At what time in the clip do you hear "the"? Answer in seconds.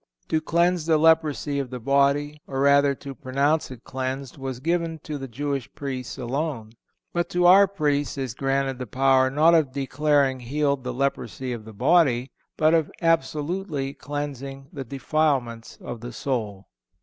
0.87-0.97, 1.69-1.79, 5.19-5.27, 8.79-8.87, 10.83-10.91, 11.65-11.73, 14.73-14.83, 16.01-16.13